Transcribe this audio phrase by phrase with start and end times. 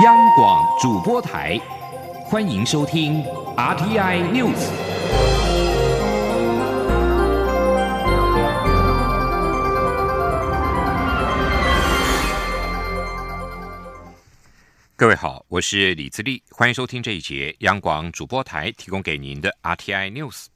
[0.00, 1.60] 央广主播台，
[2.24, 3.22] 欢迎收听
[3.58, 4.70] RTI News。
[14.96, 20.46] 各位好，我是李自立，欢迎收听这一节央广主播台提供给您的 RTI News。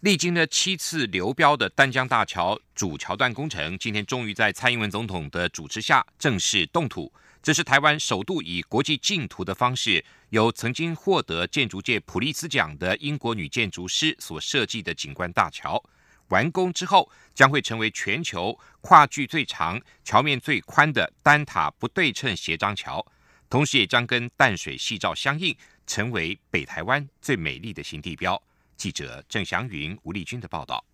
[0.00, 7.12] 历经了七次流标的丹江大桥主桥段工程，今天终于在蔡英文总统的主持下正式动土。
[7.42, 15.82] 这是台湾首度以国际竞图的方式，由曾经获得建筑界普利兹奖的英国女建筑师所设计的景观大桥。
[16.28, 23.04] 完工之后，将会成为全球跨距最长、桥面最宽的单塔不对称斜张桥，
[23.48, 28.40] 同时也将跟淡水细照相应，成为北台湾最美丽的新地标。
[28.76, 30.84] 记者郑祥云、吴丽君的报道。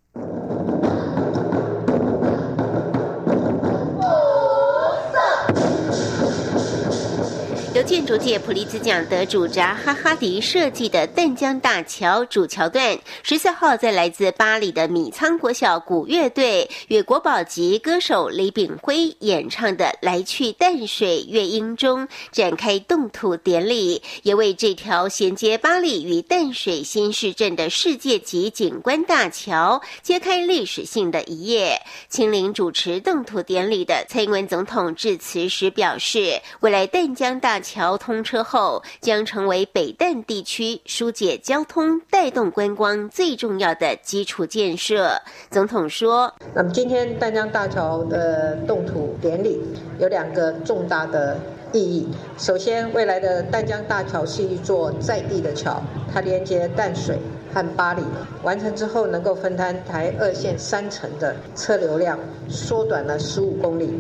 [7.87, 31.81] 建筑界普利兹奖得主扎哈哈迪设计的淡江大桥主桥段，十四号在来自巴黎的米仓国小鼓乐队与国宝级歌手李炳辉演唱的《来去淡水乐音》中展开动土典礼，也为这条衔接巴黎与淡水新市镇的世界级景观大桥揭开历史性的一页。
[32.09, 45.21] 亲临主持动土典礼的蔡英文总统致辞时表示，未来淡江大桥桥通车后，将成为北淡地区疏解交通、带动观光最重要的基础建设。
[45.51, 49.61] 总统说：“那么今天淡江大桥的动土典礼
[49.99, 51.39] 有两个重大的
[51.71, 52.09] 意义。
[52.39, 55.79] 首先，未来的淡江大桥是一座在地的桥，
[56.11, 57.19] 它连接淡水
[57.53, 58.03] 和巴黎，
[58.43, 63.91] 完成之后能够分摊台二线三层的车流量，缩短了十五公里。”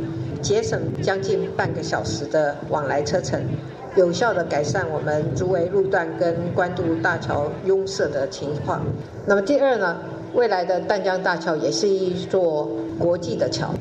[0.43, 3.43] 节省将近半个小时的往来车程，
[3.97, 8.83] 有效的改善我们竹围路段跟关渡大桥拥塞的情况。
[9.25, 9.97] 那么第二呢，
[10.35, 13.75] 未来的淡江大桥也是一座国际的桥。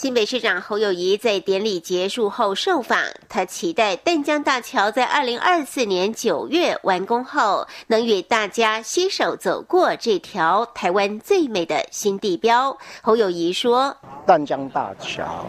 [0.00, 12.74] 新北市长侯友谊在典礼结束后受访，他期待淡江大桥在二零二四年九月完工后，能与大家携手走过这条台湾最美的新地标。
[13.02, 13.94] 侯友谊说
[14.24, 15.44] ：“淡江大桥。”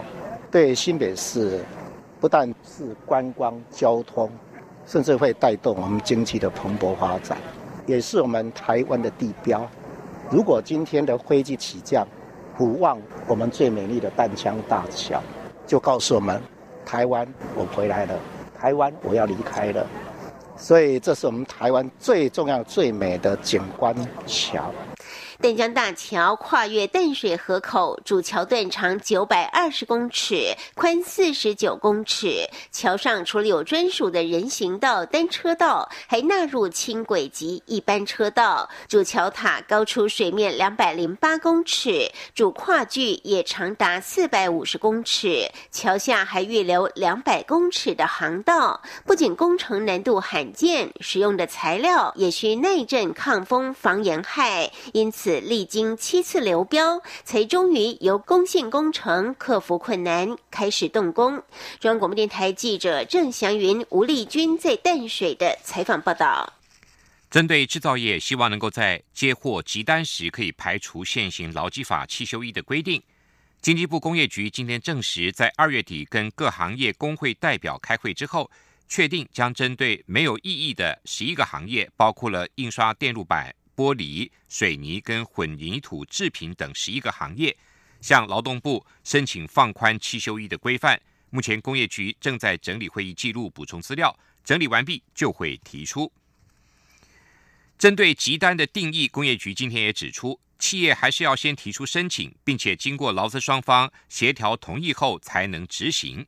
[0.52, 1.64] 对新北市，
[2.20, 4.30] 不但是观光交通，
[4.84, 7.38] 甚至会带动我们经济的蓬勃发展，
[7.86, 9.66] 也是我们台湾的地标。
[10.30, 12.06] 如果今天的飞机起降，
[12.62, 12.96] 不忘
[13.26, 15.20] 我们最美丽的淡江大桥，
[15.66, 16.40] 就告诉我们，
[16.86, 18.14] 台湾我回来了，
[18.56, 19.84] 台湾我要离开了。
[20.56, 23.92] 所以，这是我们台湾最重要、最美的景观
[24.26, 24.72] 桥。
[25.40, 32.46] 淡江大桥跨越淡水河口，主桥段长九百二十公尺，宽四十九公尺。
[32.70, 38.68] 桥上除了有专属的人行道、单车道，还纳入轻轨及一般车道。
[38.88, 45.48] 主桥塔高出水面两百零八公尺，主跨距也长达四百五十公尺。
[45.70, 48.80] 桥下还预留两百公尺的航道。
[49.06, 55.31] 不仅工程难度罕见，使用的材料也需耐震、抗风、防严害，因此。
[55.40, 61.42] 历经七次流标，才终于由公信工程克服困难，开始动工。
[61.80, 66.52] 中央广播电台记者郑祥云、吴丽君在淡水的采访报道。
[67.30, 73.02] 针对制造业希望能够在接货急单时可以排除现行劳基法七休一的规定，
[73.62, 78.50] 经济部工业局今天证实，在二月底跟各行业工会代表开会之后，
[78.86, 83.54] 确定将针对没有异议的十一个行业，包括了印刷电路板。
[83.76, 87.56] 玻璃、水泥跟混凝土制品等十一个行业，
[88.00, 91.00] 向劳动部申请放宽七休一的规范。
[91.30, 96.12] 目前工业局正在整理会议记录，补充资料，整理完毕就会提出。
[97.78, 106.26] 针对急单的定义，工业局今天也指出，企业还是要先提出申请，并且经过劳资双方协调同意后才能执行。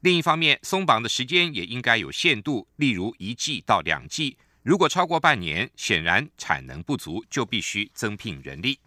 [0.00, 4.38] 另一方面，松绑的时间也应该有限度，例如一季到两季。
[4.62, 8.78] 如果超过半年，显然产能不足，就必须增聘人力。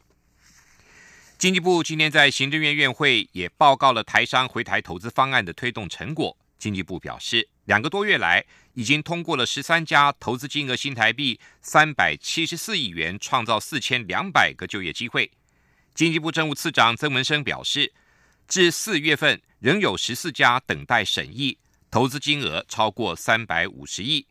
[1.37, 6.37] 经济部今天在行政院院会也报告了台商回台投资方案的推动成果。
[6.59, 15.29] 经济部表示，两个多月来已经通过了十三家，投资金额新台币三百七十四亿元，创造四千两百个就业机会。
[15.93, 17.91] 经济部政务次长曾文生表示，
[18.47, 21.57] 至四月份仍有十四家等待审议，
[21.91, 24.25] 投资金额超过三百五十亿。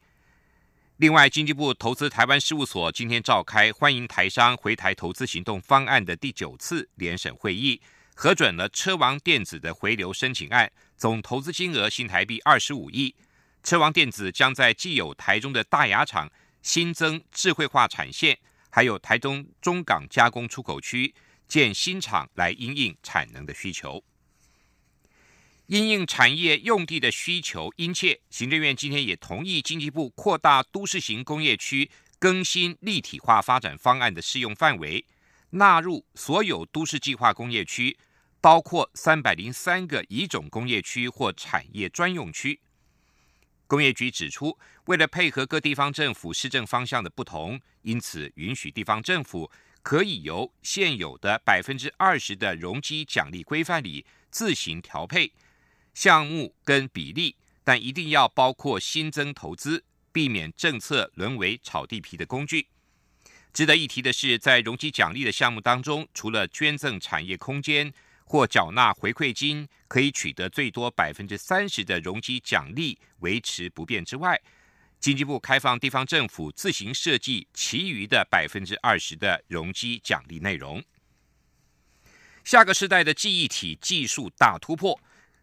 [1.03, 7.83] 另外，经济部投资台湾事务所今天召开欢迎台商回台投资行动方案的第九次联审会议，
[8.15, 13.17] 核准了车王电子的回流申请案，总投资金额新台币二十五亿。
[13.65, 16.31] 车王电子将在既有台中的大雅厂
[16.63, 18.39] 新增智慧化产线，
[18.71, 21.13] 还有台中中港加工出口区
[21.49, 24.05] 建新厂来因应产能的需求。
[25.73, 35.03] 因应产业用地的需求殷切，行政院今天也同意经济部扩大都市型工业区更新立体化发展方案的适用范围，
[35.49, 37.97] 纳入所有都市计划工业区，
[38.39, 42.61] 包括三百零三个乙种工业区或产业专用区。
[43.67, 55.33] 工业局指出，为了配合各地方政府施政方向的不同，因此允许地方政府可以由现有的百分之二十的容积奖励规范里自行调配。
[55.95, 62.69] 项目跟比例，但一定要包括新增投资，避免政策沦为炒地皮的工具。
[63.53, 67.93] 值得一提的是，在容积奖励的项目当中，除了捐赠产业空间
[68.25, 74.41] 或缴纳回馈金，可以取得最多百分之三十的容积奖励维持不变之外，
[74.99, 80.83] 经济部开放地方政府自行设计其余的百分之二十的容积奖励内容。
[82.43, 84.99] 下个时代的记忆体技术大突破。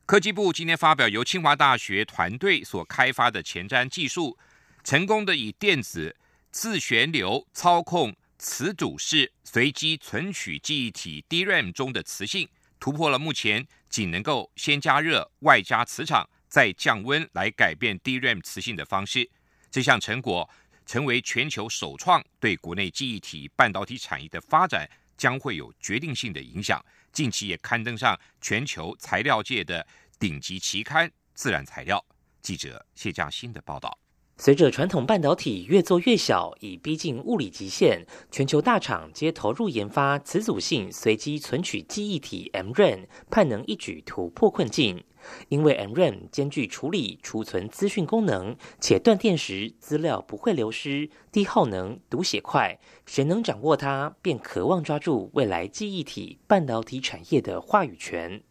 [0.09, 4.35] 科技部今天发表由清华大学团队所开发的前瞻技术，
[4.83, 6.15] 成功的以电子
[6.51, 19.29] 自旋流操控磁阻式随机存取记忆体 DRAM 中的磁性，突破了目前仅能够先加热外加磁场再降温来改变 DRAM 磁性的方式。
[19.69, 20.49] 这项成果
[20.87, 24.89] 成为全球首创，对国内记忆体半导体产业的发展
[25.19, 26.83] 将会有决定性的影响。
[27.11, 29.85] 近期也刊登上全球材料界的
[30.17, 32.03] 顶级期刊《自然材料》。
[32.41, 34.08] 记者谢佳欣的报道。
[34.41, 45.03] 随着传统半导体越做越小，已逼近物理极限，全球大厂皆投入研发磁阻性随机存取记忆体 MRAM，盼能一举突破困境。
[45.49, 58.41] 因为 MRAM 兼具处理、储存资讯功能，且断电时资料不会流失，低耗能、读写快，谁能掌握它，便渴望抓住未来记忆体半导体产业的话语权。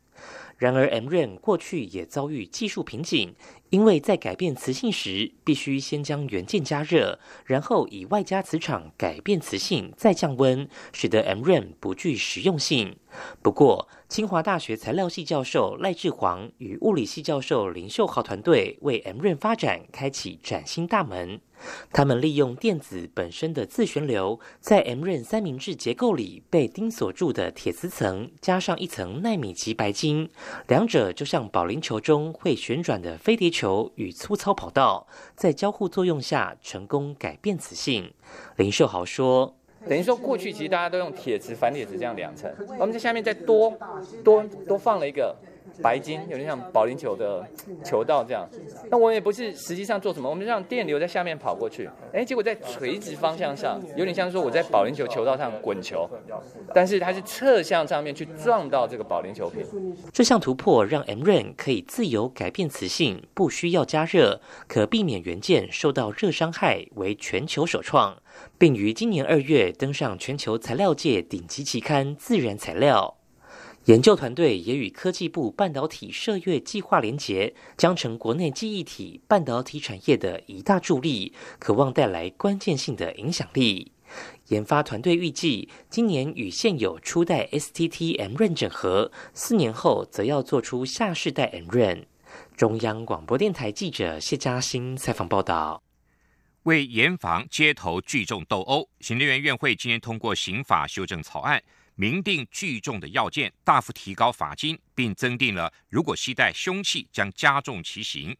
[0.56, 3.36] 然而，MRAM 过去也遭遇技术瓶颈。
[3.70, 12.96] 因为在改变磁性时，必须先将元件加热，然后以外加磁场改变磁性，再降温，使得 MRAM 不具实用性。
[13.42, 21.38] 不过，清华大学材料系教授赖志煌与物理系教授林秀豪团队为 MRAM 发展开启崭新大门。
[21.92, 30.30] 他们利用电子本身的自旋流，在 MRAM 三明治结构里被钉锁住的铁丝层，加上一层纳米级白金，
[30.68, 35.06] 两者就像保龄球中会旋转的飞碟球与粗糙跑道，
[35.36, 38.14] 在交互作用下成功改变磁性。
[38.56, 43.76] 林秀豪说：“等于说，过去其实大家都用铁磁、反铁磁这样两层，我们在下面再多
[44.24, 45.36] 多多放了一个。”
[45.82, 47.46] 白金有点像保龄球的
[47.84, 48.48] 球道这样，
[48.90, 56.08] 那我也不是实际上做什么，我们让电流在下面跑过去，哎，结果在垂直方向上，有点像说我在保龄球球道上滚球，
[56.74, 59.64] 但是它是侧向上面去撞到这个保龄球瓶。
[60.12, 68.16] 这项突破让 MRAM 可以自由改变磁性，不需要加热，可避免元件受到热伤害，为全球首创，
[68.58, 73.14] 并于今年二月登上全球材料界顶级期刊《自然材料》。
[73.88, 83.92] 研究团队也与科技部半导体射月计划连结，将成国内记忆体半导体产业的一大助力，渴望带来关键性的影响力。
[84.48, 92.04] 研发团队预计，今年与现有初代 STT MRAM 整合，四年后则要做出下世代 MRAM。
[92.58, 95.82] 中央广播电台记者谢嘉欣采访报道。
[96.64, 101.62] 为严防街头聚众斗殴，行政院院会今天通过刑法修正草案。
[102.00, 108.36] 明定聚众的要件，大幅提高罚金，并增定了如果携带凶器将加重其刑。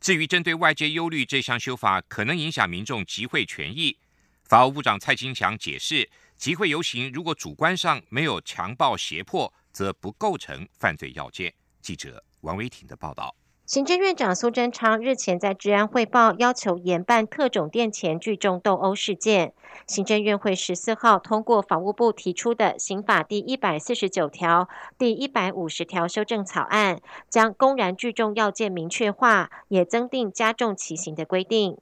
[0.00, 3.98] 至于针对外界忧虑这项修法可能影响民众集会权益，
[4.44, 11.52] 法务部长蔡金祥解释，集会游行如果主观上没有强暴胁迫，则不构成犯罪要件。
[11.82, 13.36] 记者王维挺的报道。
[13.68, 19.52] 行政院长苏贞昌日前在治安汇报，要求严办特种店前聚众斗殴事件。
[19.86, 31.76] 行政院会十四号通过法务部提出的刑法第一百四十九条、第一百五十条修正草案，将公然聚众要件明确化，也增订加重其刑的规定。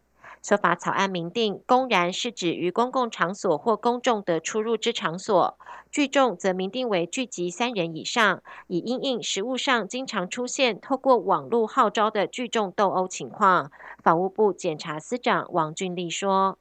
[0.46, 5.56] 修法草案明定，公然是指于公共场所或公众的出入之场所；
[5.90, 13.72] 聚众则明定为聚集三人以上，以因应实务上经常出现透过网络号召的聚众斗殴情况。
[14.04, 16.56] 法务部检察司长王俊立说：“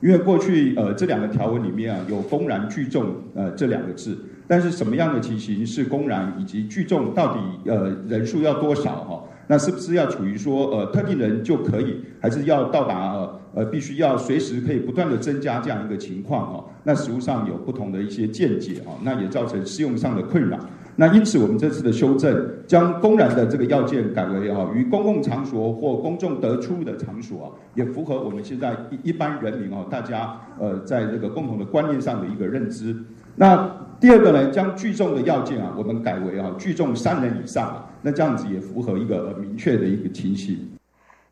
[0.00, 16.64] 因为过去呃这两个条文里面啊有公然聚众呃这两个字，但是什么样的情形是公然以及聚众到底呃人数要多少哈？”那是不是要处于说呃特定人就可以，还是要到达呃呃必须要随时可以不断的增加这样一个情况哦？
[16.84, 20.58] 那实务上有不同的一些见解哦，那也造成适用上的困扰。
[20.96, 32.96] 那因此我们这次的修正，将公然的这个要件改为啊与公共场所或公众得出的场所啊，也符合我们现在一一般人民哦大家呃在这个共同的观念上的一个认知。
[33.36, 33.68] 那
[34.00, 40.70] 第二个呢，将聚众的要件啊，我们改为啊聚众三人以上，那这样子也符合一个明确的一个情形。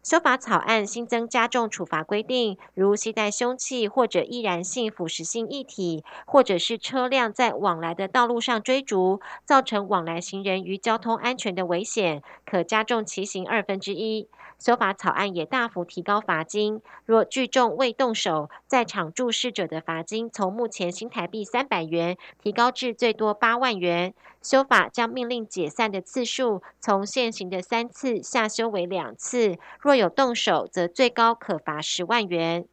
[0.02, 14.26] 修法草案新增加重处罚规定，如携带凶器或者易燃性、腐蚀性液体，或者是车辆在往来的道路上追逐，造成往来行人与交通安全的危险，可加重其刑二分之一。
[14.64, 24.14] 修法草案也大幅提高罚金，若聚众未动手，在场注视者的罚金从目前新台币三百元提高至最多八万元。
[24.40, 32.64] 修法将命令解散的次数从现行的三次下修为两次，若有动手，则最高可罚十万元。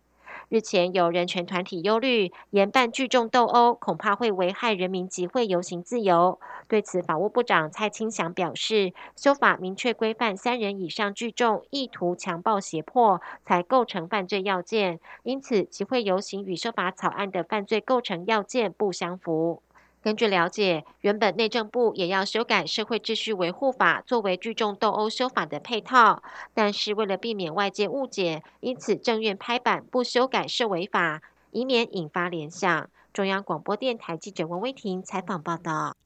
[0.50, 6.39] 日前有人权团体忧虑，严办聚众斗殴恐怕会危害人民集会游行自由。
[6.68, 19.62] 对此，法务部长蔡清祥表示，修法明确规范三人以上聚众意图强暴胁迫才构成犯罪要件，因此集会游行与修法草案的犯罪构成要件不相符。
[20.01, 32.89] 根据了解，原本内政部也要修改《社会秩序维护法》作为聚众斗殴修法的配套，但是为了避免外界误解，因此政院拍板不修改是违法，以免引发联想。
[33.12, 35.98] 中央广播电台记者王威婷采访报道。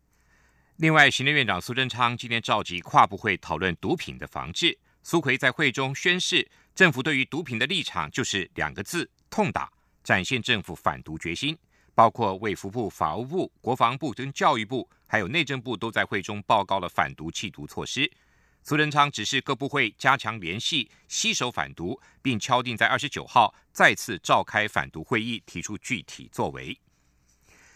[0.77, 4.75] 另外，行政院长苏贞昌今天召集跨部会讨论毒品的防治。
[5.03, 9.69] 苏奎在会中宣誓，政府对于毒品的立场就是两个字：痛打，
[10.03, 11.55] 展现政府反毒决心。
[11.95, 18.11] 包括卫福部、法务部、国防部跟教育部，还有内政部都在会中报告了反毒弃毒措施。
[18.63, 26.79] 苏贞昌指示各部会加强联系，携手反毒，并敲定在二十九号再次召开反毒会议，提出具体作为。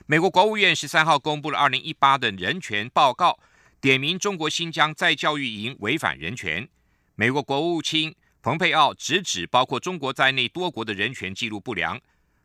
[0.06, 3.38] 美国国务院十三号公布了二零一八的人权报告，
[3.82, 6.68] 点名中国新疆在教育营违反人权。
[7.16, 12.00] 美国国务卿蓬佩奥直指包括中国在内多国的人权记录不良。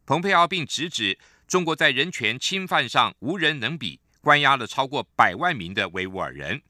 [0.04, 1.16] 蓬佩奥并直指。
[1.52, 6.62] 中国在人权侵犯上无人能比，关押了超过百万名的维吾尔人。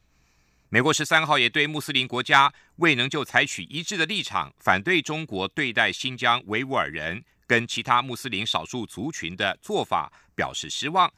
[0.71, 11.09] 美国十三号也对穆斯林国家未能就采取一致的立场，反对中国对待新疆维吾尔人跟其他穆斯林少数族群的做法表示失望。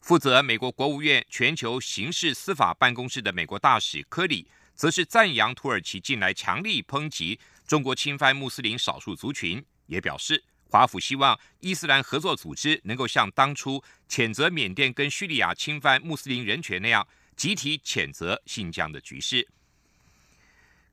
[0.00, 10.42] 负责美国国务院全球刑事司法办公室的美国大使科里，则是赞扬土耳其近来强力抨击中国侵犯穆斯林少数族群，也表示。
[10.72, 19.46] 华府希望伊斯兰合作组织能够像当初谴责缅甸跟叙利亚侵犯穆斯林人权那样，集体谴责新疆的局势。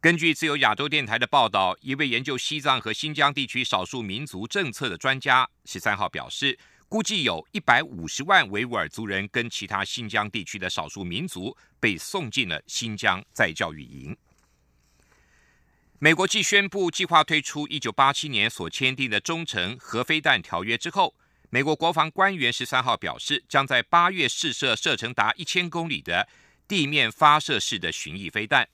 [0.01, 6.59] 根据自由亚洲电台的报道，一位研究西藏和新疆地区少数民族政策的专家十三号表示，
[6.89, 14.13] 估计有一百五十万维吾尔族人跟其他新疆地区的少数民族被送进了新疆再教育营。
[16.01, 21.13] 美国继宣布计划退出1987年所签订的中程核飞弹条约之后，
[21.49, 26.29] 美国国防官员十三号表示，将在八月试射射程达一千公里的
[26.69, 28.69] 地面发射式的巡弋飞弹。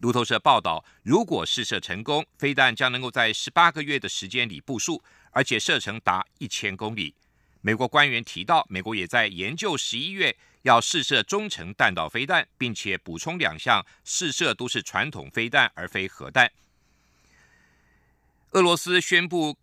[0.00, 7.14] 路透社报道，如果试射成功，飞弹将能够在十八个月的时间里部署，而且射程达一千公里。
[7.62, 10.36] 美国官员提到，美国也在研究十一月。
[10.62, 16.50] 要试射中程弹道飞弹，并且补充两项试射都是传统飞弹而非核弹。
[18.52, 19.56] 俄罗斯宣布，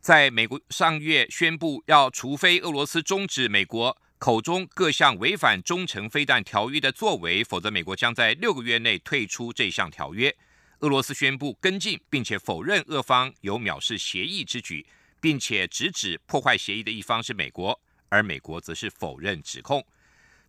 [0.00, 10.36] 在美国上月宣布要，除非俄罗斯终止美国口中各项违反中程飞弹条约的作为，否则美国将在六个月内退出这项条约。
[10.80, 14.86] 俄罗斯宣布跟进，并且否认俄方有藐视协议之举，
[15.20, 19.86] 并且直指破坏协议的一方是美国，而美国则是否认指控。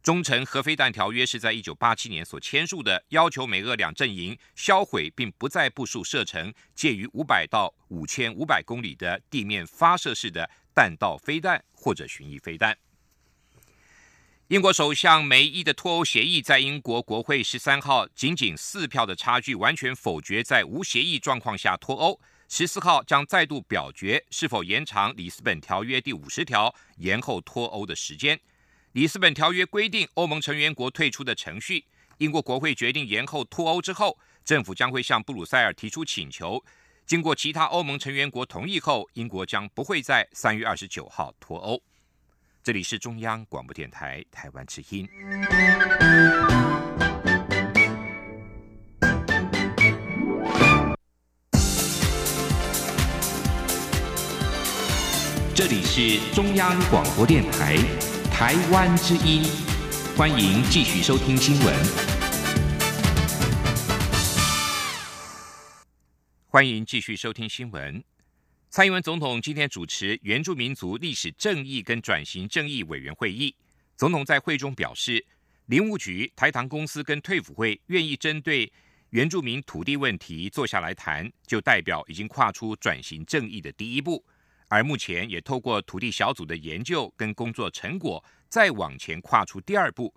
[0.03, 12.75] 中程核飞弹条约是在一九八七年所签署的，要求美俄两阵营销毁并不再部署射程介于五百到五千五百公里的地面发射式的弹道飞弹或者巡弋飞弹。
[14.47, 22.19] 英国首相梅伊的脱欧协议在英国国会十三号仅仅四票的差距，完全否决在无协议状况下脱欧。
[22.49, 28.37] 十四号将再度表决是否延长里斯本条约第五十条延后脱欧的时间。
[28.93, 31.85] 里斯本条约规定欧盟成员国退出的程序
[32.17, 36.61] 英国国会决定延后脱欧之后政府将会向布鲁塞尔提出请求。
[37.05, 41.81] 经过其他欧盟成员国同意后英国将不会在三月二十九号脱欧。
[42.63, 45.07] 这里是中央广播电台台湾之音。
[55.55, 58.10] 这里是中央广播电台。
[58.41, 59.43] 台湾之音，
[60.17, 61.75] 欢迎继续收听新闻。
[66.47, 68.03] 欢迎继续收听新闻。
[68.71, 73.55] 蔡英文总统今天主持原住民族历史正义跟转型正义委员会议。
[73.95, 75.23] 总统在会中表示，
[75.67, 78.73] 林务局、台糖公司跟退辅会愿意针对
[79.11, 84.25] 原住民土地问题坐下来谈，就代表已经跨出转型正义的第一步。
[84.71, 90.13] 而目前也透过土地小组的研究跟工作成果，再往前跨出第二步。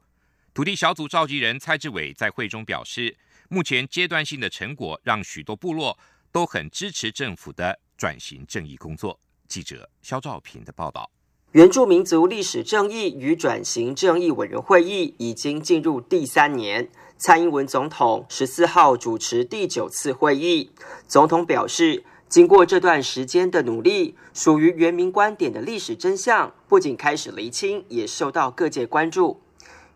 [0.54, 3.16] 土地小组召集人蔡志伟在会中表示，
[3.48, 5.98] 目前阶段性的成果让许多部落
[6.30, 7.80] 都很支持政府的。
[7.96, 9.18] 转型正义工作，
[9.48, 11.10] 记者肖兆平的报道。
[11.52, 20.70] 原住民族历史正义与转型正义委员会议已经进入第三年，蔡英文总统十四号主持第九次会议。
[21.06, 22.04] 总统表示，
[22.34, 29.40] 经过这段时间的努力，属于原民观点的历史真相不仅开始厘清，也受到各界关注。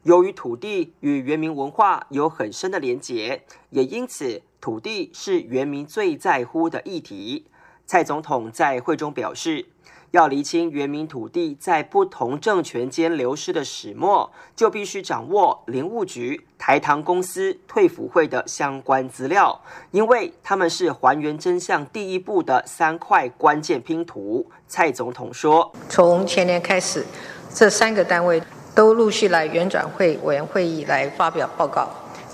[0.05, 7.47] 由于土地与原民文化有很深的连结，也因此土地是原民最在乎的议题。
[7.85, 9.67] 蔡总统在会中表示，
[10.13, 19.61] 要厘清原民土地在不同政权间流失的始末，就必须掌握林务局、台糖公司、退辅会的相关资料，
[19.91, 24.47] 因为他们是还原真相第一步的三块关键拼图。
[24.67, 27.05] 蔡总统说：“从前年开始，
[27.53, 28.43] 这三个单位
[28.75, 31.89] 都陆续来原转会委员会议来发表报告，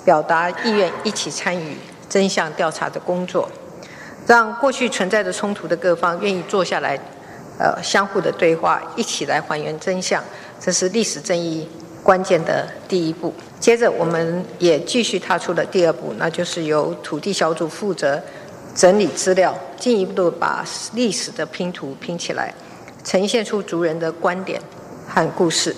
[0.05, 1.77] 表达意愿一起参与
[2.09, 3.49] 真相调查的工作。”
[4.27, 6.99] 让过去存在的冲突的各方愿意坐下来，
[7.59, 10.23] 呃，相互的对话，一起来还原真相，
[10.59, 11.69] 这是历史正义
[12.03, 13.33] 关键的第一步。
[13.61, 18.21] 接着，我们也继续踏出了第二步，那就是由土地小组负责
[18.75, 22.53] 整理资料，进一步把历史的拼图拼起来，
[23.05, 24.61] 呈现出族人的观点
[25.07, 25.75] 和故事。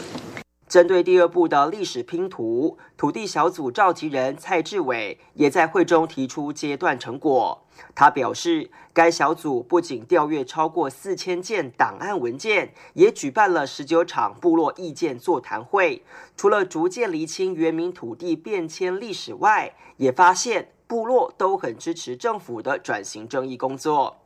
[0.68, 7.65] 针对第二步的历史拼图，土地小组召集人蔡志伟也在会中提出阶段成果。
[7.94, 16.02] 他表示，该小组不仅调阅超过四千件档案文件，也举办了十九场部落意见座谈会。
[16.36, 24.16] 除了逐渐厘清原民土地变迁历史外，也发现部落都很支持政府的转型正义工作。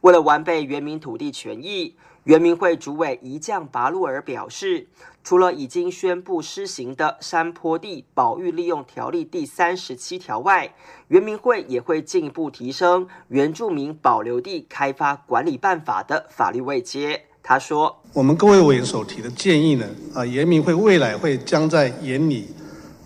[0.00, 1.96] 为了完备原民土地权益。
[2.24, 4.86] 原民会主委一将拔路尔表示，
[5.24, 10.74] 除了已经宣布施行的山坡地保育利用条例第三十七条外，
[11.08, 17.24] 原民会也会进一步提升原住民保留地开发管理办法的法律位阶。
[17.42, 22.48] 他说：“我们各位委员所提的建议呢，啊，原民会未来会将在眼里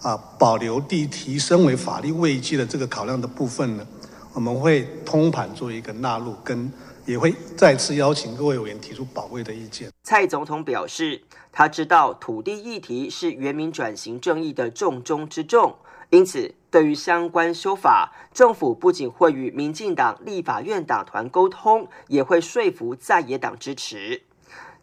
[0.03, 3.87] 啊保留地提升为法律位阶的这个考量的部分呢，
[4.33, 6.69] 我们会通盘做一个纳入跟。”
[7.07, 9.91] 也会再次邀请各位委员提出宝贵的意见。
[10.03, 15.77] 蔡总统表示，他知道土地议题是原民转型正义的重中之重，
[16.11, 24.23] 因此对于相关修法，政府不仅会与民进党立法院党团沟通，也会说服在野党支持。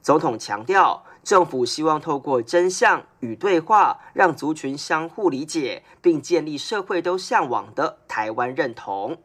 [0.02, 9.18] 总统强调，政府希望透过真相与对话，让族群相互理解，并建立社会都向往的台湾认同。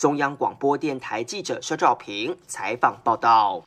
[0.00, 3.62] 中央广播电台记者肖兆平采访报道：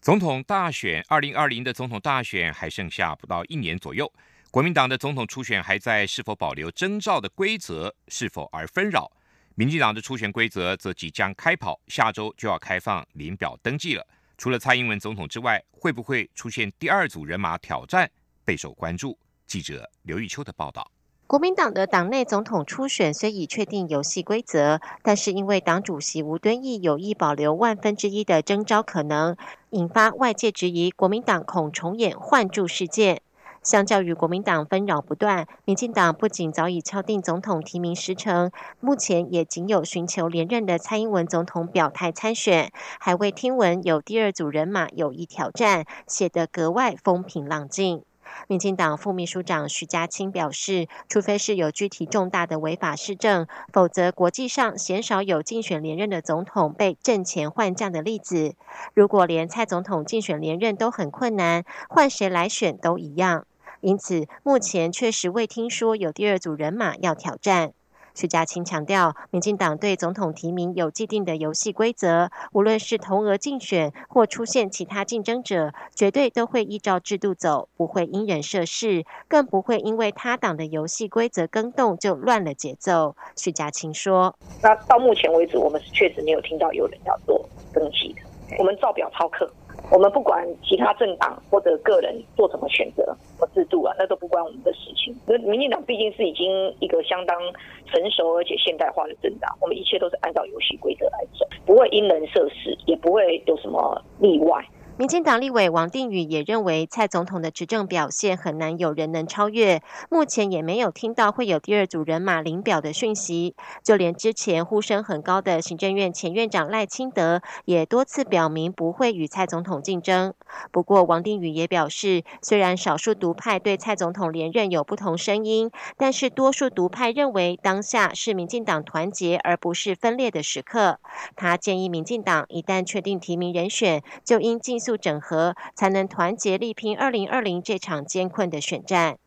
[0.00, 4.10] 总统大选，二零二零的总统大选还剩下不到一年左右。
[4.50, 9.12] 国民党的总统初选还在是否保留征召的规则是否而纷扰，
[9.56, 14.06] 民进党的初选规则则即将开跑，下周就要开放临表登记了。
[14.38, 18.10] 除了蔡英文总统之外，会不会出现第二组人马挑战，
[18.42, 19.18] 备受关注。
[19.46, 20.90] 记者刘玉秋的报道。
[21.26, 29.34] 国民党的党内总统初选虽已确定游戏规则，但是因为党主席吴敦义有意保留万分之一的征召可能，
[29.70, 33.22] 引发外界质疑国民党恐重演换柱事件。
[33.62, 48.02] 相较于国民党纷扰不断，民进党不仅早已敲定总统提名时程，目前也仅有寻求连任的蔡英文总统表态参选，还未听闻有第二组人马有意挑战，显得格外风平浪静。
[48.48, 58.54] 民进党副秘书长徐家清表示，除非是有具体重大的违法事政，否则国际上鲜少有竞选连任的总统被挣钱换将的例子。
[58.94, 63.46] 如果连蔡总统竞选连任都很困难，换谁来选都一样。
[63.80, 67.72] 因此，目前确实未听说有第二组人马要挑战。
[68.14, 83.16] 徐家清强调，民进党对总统提名有既定的游戏规则，无论是同额竞选或出现其他竞争者，绝对都会依照制度走，不会因人设事，更不会因为他党的游戏规则更动就乱了节奏。
[83.36, 88.22] 徐家清说：“那到目前为止，我们是确实没有听到有人要做登记的，
[88.58, 89.52] 我们照表操课，
[89.90, 95.14] 我们不管其他政党或者个人做什么选择和制度啊，那都不关我们的事情。
[95.26, 97.38] 那民进党毕竟是已经一个相当
[97.86, 104.64] 成熟而且现代化的政党，我们一切都是按照游戏规则来走，不会因人设事，也不会有什么例外。
[104.96, 109.82] 民进党立委王定宇也认为，蔡总统的执政表现很难有人能超越。
[110.08, 113.56] 目前也没有听到会有第二组人马领表的讯息。
[113.82, 120.32] 就连之前呼声很高的行政院前院长赖清德，也多次表明不会与蔡总统竞争。
[120.70, 131.00] 不过，王定宇也表示，虽然少数独派对蔡总统连任有不同声音，但是多数独派认为当下是民进党团结而不是分裂的时刻。
[131.34, 134.83] 他建议民进党一旦确定提名人选，就应尽。
[134.84, 139.18] 速整合，才能团结力拼二零二零这场艰困的选战。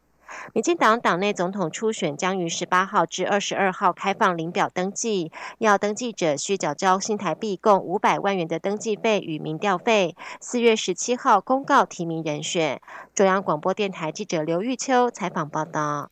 [0.53, 10.15] 民进党党内总统初选将于十八号至二十二号开放领表登记，要登记者需缴交新台币共五百万元的登记费与民调费。
[10.41, 12.81] 四月十七号公告提名人选。
[13.15, 16.11] 中央广播电台记者刘玉秋采访报道。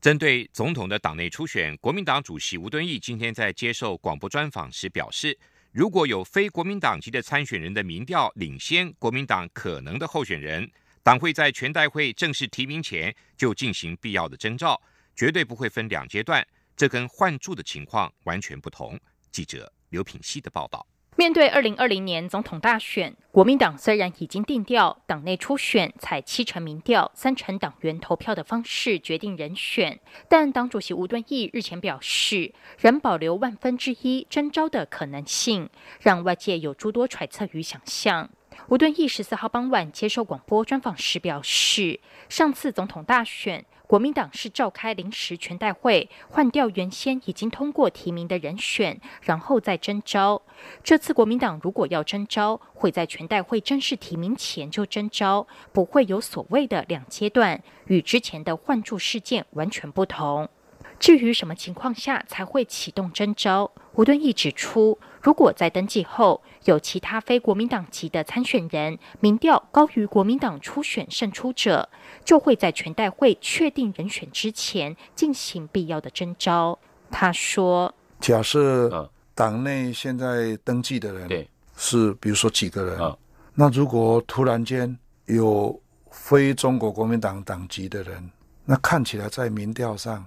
[0.00, 5.38] 针对总统的党内初选，国民党主席吴敦义今天在接受广播专访时表示。
[5.72, 10.68] 如果有非国民党籍的参选人的民调领先国民党可能的候选人，
[11.02, 14.80] 党会在全代会正式提名前就进行必要的征召，
[15.14, 16.46] 绝对不会分两阶段。
[16.74, 18.98] 这跟换柱的情况完全不同。
[19.30, 20.86] 记者刘品希的报道。
[21.18, 35.68] 面对二零二零年总统大选，国民党虽然已经定调党内初选采七成民调、三成党员投票的方式决定人选，但党主席吴敦义日前表示，仍保留万分之一征召的可能性，
[36.00, 38.30] 让外界有诸多揣测与想象。
[38.68, 43.64] 吴敦义十四号傍晚接受广播专访时表示，上次总统大选。
[43.88, 50.42] 国民党是召开临时全代会，换掉原先已经通过提名的人选，然后再征召。
[50.84, 60.50] 这次国民党如果要征召，会在全代会正式提名前就征召，不会有所谓的两阶段，与之前的换柱事件完全不同。
[60.98, 71.88] 至于什么情况下才会启动征召，吴敦义指出，如果在登记后有其他非国民党籍的参选人民调高于国民党初选胜出者，
[72.24, 76.78] 就会在全代会确定人选之前进行必要的征召。
[77.10, 83.16] 他说：“假设党内现在登记的人是比如说几个人，
[83.52, 85.76] 那如果突然间有
[86.12, 88.30] 非中国国民党党籍的人，
[88.64, 90.24] 那看起来在民调上。”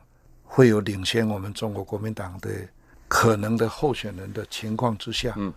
[0.54, 2.50] 会有领先我们中国国民党的
[3.14, 5.54] 可能的候选人的情况之下，嗯，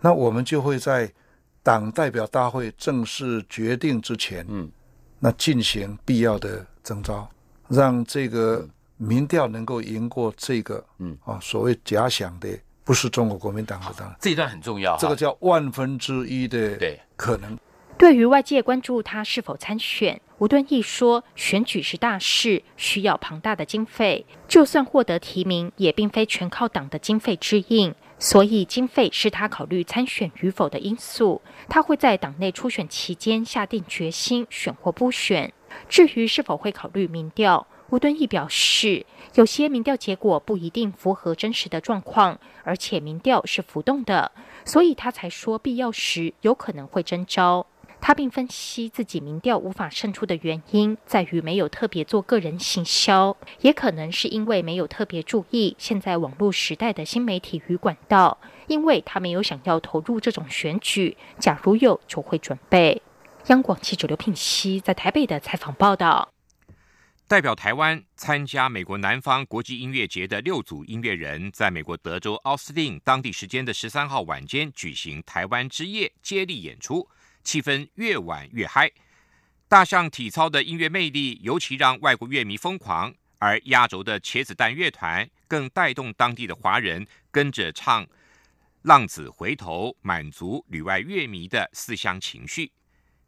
[0.00, 1.12] 那我们就会在
[1.60, 4.70] 党代表大会正式决定之前，嗯，
[5.18, 7.28] 那进行必要的征召，
[7.66, 8.64] 让这个
[8.96, 11.18] 民调能够赢过这个，嗯。
[11.24, 12.48] 啊，所谓假想的
[12.84, 17.00] 不是中国国民党的党，这一段很重要，这个叫万分之一的对。
[17.16, 17.58] 可能。
[17.96, 24.26] 对于外界关注他是否参选，吴敦义说：“选举是大事，需要庞大的经费。
[24.48, 31.40] 就算获得提名，也并非全靠党的经费支应，所以经费是他考虑参选与否的因素。
[31.68, 35.52] 他会在党内初选期间下定决心，选或不选。
[35.88, 44.32] 至于是否会考虑民调，吴敦义表示，有些民调结果不一定符合真实的状况，而且民调是浮动的，
[44.64, 47.66] 所以他才说必要时有可能会征召。”
[48.06, 63.00] 他并分析自己民调无法胜出的原因，在于没有特别做个人行销，也可能是因为没有特别注意现在网络时代的新媒体与管道，因为他没有想要投入这种选举，假如有就会准备。
[63.46, 66.28] 央广记者刘品熙在台北的采访报道。
[67.26, 77.08] 代表台湾参加美国南方国际音乐节的六组音乐人，在美国德州奥斯汀当地时间的十三号晚间举行台湾之夜接力演出。
[77.44, 78.90] 气氛越晚越嗨，
[79.68, 88.02] 大象体操的音乐魅力尤其让外国乐迷疯狂，而压轴的茄子蛋乐团更带动当地的华人跟着唱
[88.82, 92.72] 《浪子回头》，满足旅外乐迷的思乡情绪。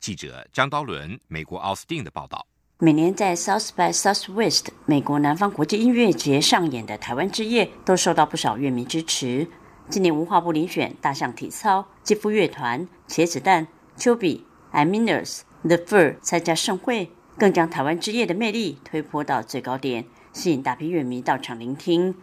[0.01, 2.47] 记者张刀伦，美国奥斯汀的报道。
[2.79, 9.49] 每年在 South by Southwest 美国南方国际音乐节上演的台湾之夜，都受到不少乐迷支持。
[9.89, 13.67] 今年文化部遴选大象体操、肌肤乐团、茄子蛋。
[13.97, 20.05] 丘比、a m i n e r s The Fur 参加盛会，更将台湾之夜的魅力推波到最高点，
[20.35, 22.15] 吸引大批乐迷到场聆听。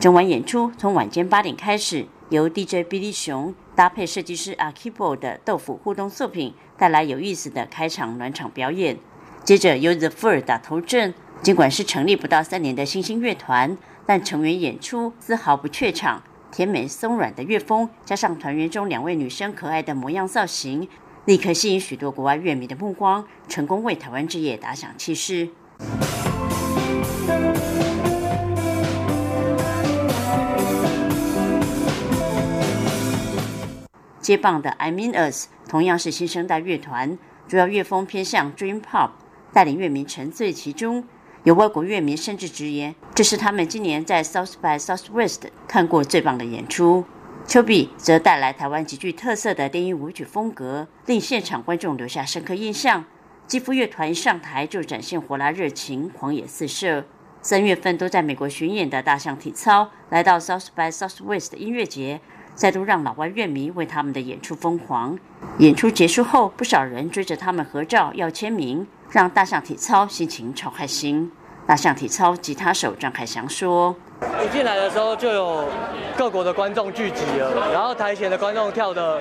[0.00, 8.98] 整晚演出从晚间八点开始，由 DJ Billy 熊搭配设计师 Akibo 的豆腐互动作品，带来有意思的开场暖场表演。
[9.44, 11.12] 接着由 The Fur 打头阵，
[11.42, 20.88] 尽管是成立不到三年的新兴乐团，但成员演出丝毫不怯场，甜美松软的乐风，加上团员中两位女生可爱的模样造型，
[21.28, 25.46] 立刻吸引许多国外乐迷的目光，成功为台湾之夜打响气势。
[34.22, 39.10] 接棒的 I Mean Us 同样是新生代乐团，主要乐风偏向 Dream Pop，
[39.52, 41.04] 带领乐迷沉醉其中。
[41.44, 47.04] 有外国乐迷甚至直言，这是他们今年在 South by Southwest 看过最棒的演出。
[47.48, 53.06] 丘比则带来台湾极具特色的电音舞曲风格，令现场观众留下深刻印象。
[53.46, 57.06] 肌肤乐团一上台就展现火辣热情，狂野四射。
[57.40, 62.20] 三月份都在美国巡演的大象体操，来到 South by Southwest 音乐节。
[62.54, 65.18] 再度让老外乐迷为他们的演出疯狂。
[65.58, 71.32] 演出结束后，不少人追着他们合照要签名，让大象体操心情超开心。
[71.66, 73.96] 大象体操吉他手张凯翔说
[74.44, 75.68] ：“一进来的时候就有
[76.16, 79.20] 各国的观众聚集了，然后台前的观众跳的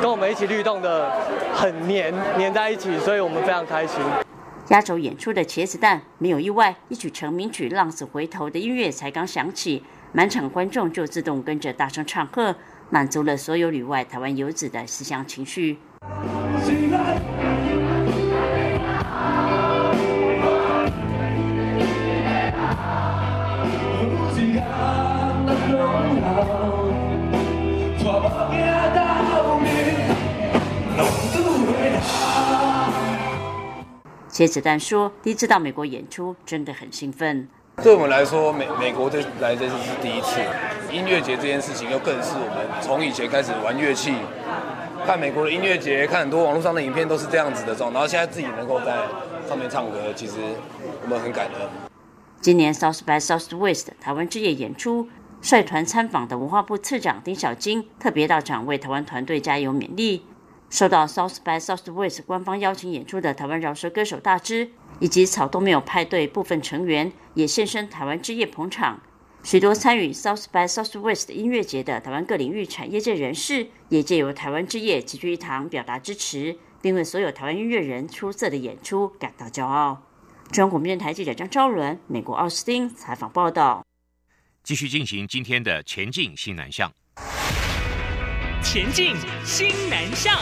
[0.00, 1.10] 跟我们一起律动的
[1.54, 4.00] 很黏黏在一起，所以我们非常开心。”
[4.68, 12.54] 压轴演出的茄子蛋没有意外，一曲成名曲《浪子回头》的音乐才刚响起，满场观众就自动跟着大声唱和。
[12.88, 15.78] 满足了所有旅外台湾游子的思乡情绪。
[34.32, 37.46] 茄子蛋说：“第一次到美国演出，真的很兴奋。”
[37.84, 40.40] 对我们来说，美美国这来这次是第一次，
[40.90, 44.14] 音乐节这件事情又更是我们从以前开始玩乐器，
[45.04, 49.06] 看美国的音乐节，看很多网络上的影片都是这样子的状，然后现在自己能够在
[49.46, 50.32] 上面唱歌，其实
[51.02, 51.68] 我们很感恩。
[52.40, 55.08] 今年 South by Southwest 台湾之夜演出，
[55.42, 60.24] 率团参访的文化部次长丁小金特别到场为台湾团队加油勉励。
[60.72, 64.72] 受到 South by Southwest 官方邀请演出的台湾饶舌歌手大芝。
[65.00, 69.02] 以及草东没有派对部分成员也现身台湾之夜捧场，
[69.42, 80.02] 许多参与 South by Southwest 音乐节的台湾各领域产业界人士也借由台湾之夜齐聚一堂，表达支持，并为所有台湾音乐人出色的演出感到骄傲。
[80.52, 83.84] 中国电台记者张昭伦，美国奥斯汀采访报道。
[84.62, 86.92] 继续进行今天的前进新南向，
[88.62, 90.38] 前进新南向。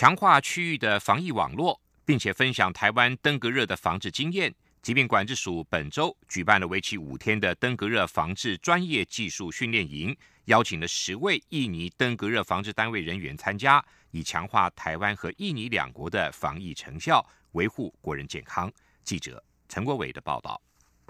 [0.00, 4.50] 强化区域的防疫网络，并且分享台湾登革热的防治经验。
[4.80, 18.72] 疾病管制署本周举办了为期五天的登革热防治专业技术训练营，邀请了十位印尼登革热防治单位人员参加，以强化台湾和印尼两国的防疫成效，维护国人健康。
[19.04, 20.58] 记者陈国伟的报道。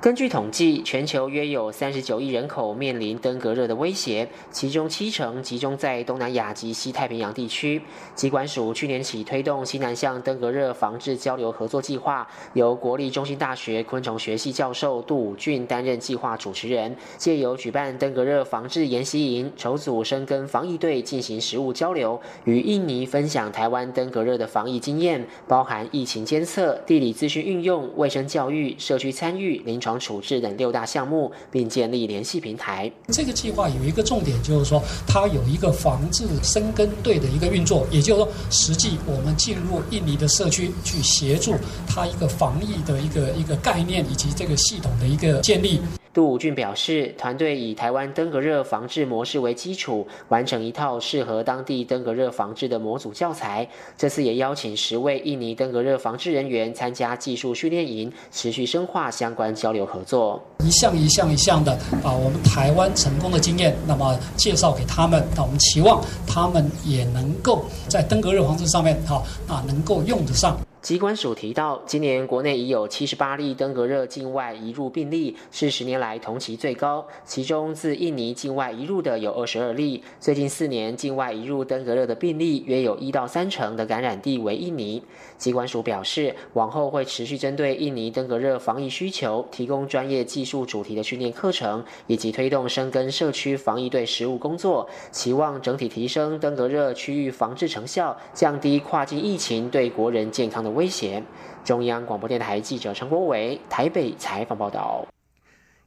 [0.00, 7.82] 根据统计，全球约有三十九亿人口面临登革热的威胁，其中七成集中在东南亚及西太平洋地区。
[8.14, 29.89] 疾管署去年起推动西南向登革热防治交流合作计划，由国立中心大学昆虫学系教授杜武俊担任计划主持人，借由举办登革热防治研习营，筹组深耕防疫队进行实务交流，与印尼分享台湾登革热的防疫经验，包含疫情监测、地理资讯运用、卫生教育、社区参与、临床。
[29.98, 32.90] 处置等六大项目，并建立联系平台。
[33.08, 41.54] 这个计划有一个重点，就是说它有一个防治生根队的一个运作，也就是说，实际我们进入印尼的社区去协助
[41.86, 45.80] 它一个防疫的一个一个概念以及这个系统的一个建立。
[46.12, 53.68] 杜武俊表示，团队以台湾登革热防治模式为基础，完成一套适合当地登革热防治的模组教材。
[53.96, 60.42] 这次也邀请十位印尼登革热防治人员参加技术训练营，持续深化相关交流合作。
[60.64, 65.24] 一项一项一项的把我们台湾成功的经验，那么介绍给他们。
[65.36, 70.58] 那我们期望他们也能够在登革热防治上面，哈啊，能够用得上。
[70.82, 77.06] 机关署提到，今年国内已有七十八例登革热境外移入病例，是十年来同期最高。
[77.22, 80.02] 其中自印尼境外移入的有二十二例。
[80.18, 85.02] 最近四年境外移入登革热的病例，约有一到三成的感染地为印尼。
[85.36, 100.69] 机关署表示，往后会持续针对印尼登革热防疫需求，提供专业技术主题的训练课程，以及推动深耕社区防疫队实务工作，期望整体提升登革热区域防治成效，降低跨境疫情对国人健康的。
[100.70, 101.22] 威胁。
[101.64, 105.06] 中央广播电台记者陈国伟台北采访报道。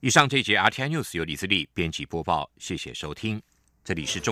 [0.01, 3.41] 以上这节 RTI News 由李自立编辑播报，谢谢收听。
[3.83, 4.31] 这里是中。